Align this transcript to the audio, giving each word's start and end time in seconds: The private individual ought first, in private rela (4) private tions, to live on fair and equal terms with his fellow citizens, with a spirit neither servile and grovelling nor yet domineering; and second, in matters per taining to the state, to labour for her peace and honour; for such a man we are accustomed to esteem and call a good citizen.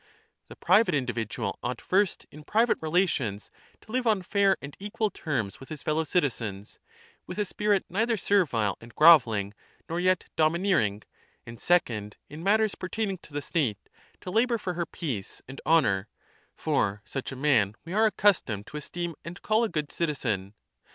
The 0.47 0.55
private 0.55 0.95
individual 0.95 1.59
ought 1.61 1.79
first, 1.79 2.25
in 2.31 2.43
private 2.43 2.79
rela 2.79 2.79
(4) 2.85 2.89
private 2.89 3.09
tions, 3.11 3.51
to 3.81 3.91
live 3.91 4.07
on 4.07 4.23
fair 4.23 4.57
and 4.59 4.75
equal 4.79 5.11
terms 5.11 5.59
with 5.59 5.69
his 5.69 5.83
fellow 5.83 6.03
citizens, 6.05 6.79
with 7.27 7.37
a 7.37 7.45
spirit 7.45 7.85
neither 7.87 8.17
servile 8.17 8.79
and 8.81 8.95
grovelling 8.95 9.53
nor 9.87 9.99
yet 9.99 10.25
domineering; 10.35 11.03
and 11.45 11.61
second, 11.61 12.17
in 12.31 12.41
matters 12.41 12.73
per 12.73 12.89
taining 12.89 13.21
to 13.21 13.31
the 13.31 13.43
state, 13.43 13.77
to 14.21 14.31
labour 14.31 14.57
for 14.57 14.73
her 14.73 14.87
peace 14.87 15.43
and 15.47 15.61
honour; 15.67 16.07
for 16.55 17.03
such 17.05 17.31
a 17.31 17.35
man 17.35 17.75
we 17.85 17.93
are 17.93 18.07
accustomed 18.07 18.65
to 18.65 18.77
esteem 18.77 19.13
and 19.23 19.43
call 19.43 19.63
a 19.63 19.69
good 19.69 19.91
citizen. 19.91 20.55